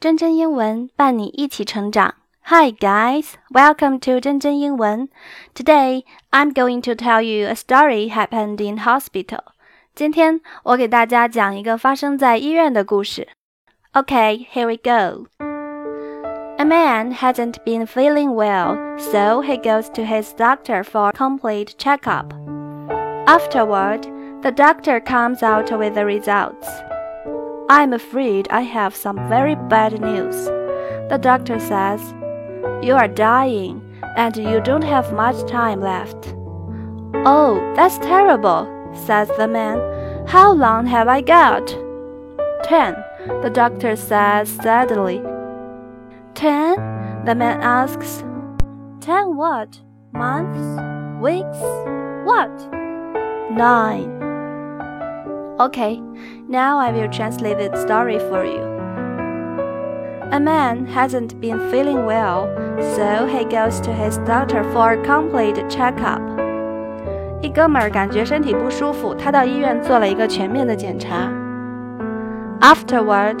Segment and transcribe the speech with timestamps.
[0.00, 2.14] 真真英文伴你一起成长。
[2.44, 5.08] Hi guys, welcome to 真真英文。
[5.54, 9.40] Today I'm going to tell you a story happened in hospital.
[9.94, 13.28] 今天我给大家讲一个发生在医院的故事。
[13.94, 15.26] Okay, here we go.
[16.58, 21.74] A man hasn't been feeling well, so he goes to his doctor for a complete
[21.78, 22.32] checkup.
[23.26, 24.06] Afterward,
[24.42, 26.68] the doctor comes out with the results.
[27.71, 30.35] I'm afraid I have some very bad news.
[31.09, 32.01] The doctor says,
[32.85, 33.81] You are dying
[34.17, 36.35] and you don't have much time left.
[37.25, 39.79] Oh, that's terrible, says the man.
[40.27, 41.65] How long have I got?
[42.65, 42.93] Ten,
[43.41, 45.21] the doctor says sadly.
[46.33, 46.75] Ten?
[47.23, 48.21] The man asks.
[48.99, 49.79] Ten what?
[50.11, 50.59] Months?
[51.21, 51.61] Weeks?
[52.25, 52.51] What?
[53.49, 54.20] Nine.
[55.60, 56.00] Okay,
[56.48, 58.62] now I will translate the story for you.
[60.32, 62.48] A man hasn't been feeling well,
[62.96, 66.20] so he goes to his doctor for a complete checkup.
[67.40, 71.30] 一哥们儿感觉身体不舒服，他到医院做了一个全面的检查。
[72.60, 73.38] Afterward,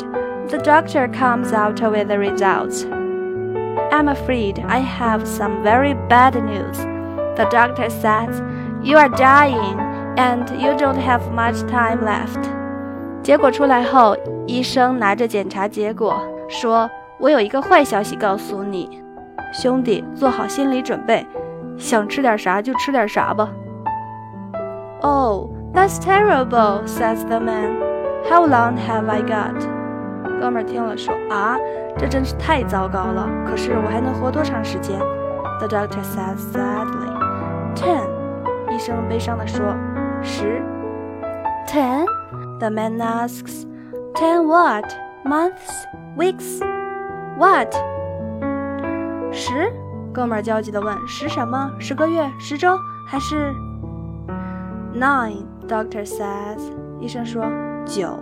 [0.48, 2.84] the doctor comes out with the results.
[3.90, 6.78] I'm afraid I have some very bad news.
[7.36, 8.42] The doctor says,
[8.82, 9.76] You are dying
[10.17, 12.43] And you don't have much time left。
[13.23, 14.15] 结果出来后，
[14.47, 19.01] 医生拿着检查结果说：“我有一个坏消息告诉你，
[19.53, 21.25] 兄弟，做好心理准备，
[21.77, 23.49] 想吃点啥就吃点啥吧。”
[25.01, 27.75] Oh, that's terrible, says the man.
[28.29, 29.55] How long have I got?
[30.39, 31.57] 哥们儿听了说：“啊，
[31.97, 33.29] 这真是太糟糕了。
[33.47, 34.99] 可是我还能活多长时间
[35.59, 37.75] ？”The doctor says sadly.
[37.75, 38.07] Ten.
[38.73, 39.63] 医生悲伤地说。
[40.23, 40.61] 十。
[41.67, 42.05] Ten?
[42.59, 43.65] The man asks.
[44.13, 44.85] Ten what?
[45.23, 45.71] Months?
[46.17, 46.59] Weeks?
[47.37, 47.73] What?
[49.31, 49.71] 十？
[50.13, 50.95] 哥们儿焦急地问。
[51.07, 51.71] 十什么？
[51.79, 52.29] 十个月？
[52.39, 52.77] 十周？
[53.07, 53.53] 还是
[54.93, 56.59] ？Nine, doctor says.
[56.99, 57.45] 医生说
[57.85, 58.19] 九。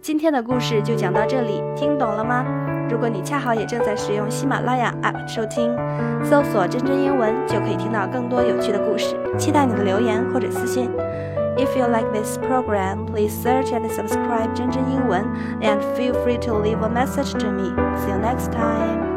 [0.00, 2.44] 今天的故事就讲到这里，听懂了吗？
[2.90, 5.76] 如果你恰好也正在使用喜马拉雅 App 收听，
[6.24, 9.16] 搜索“真真英文”就可以听到更多有趣的故事。
[9.36, 10.90] 期待你的留言或者私信。
[11.56, 15.24] If you like this program, please search and subscribe 真真英文
[15.60, 17.74] and feel free to leave a message to me.
[17.96, 19.07] See you next time.